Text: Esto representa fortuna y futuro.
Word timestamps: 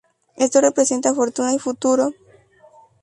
Esto 0.35 0.61
representa 0.61 1.13
fortuna 1.13 1.53
y 1.53 1.59
futuro. 1.59 2.11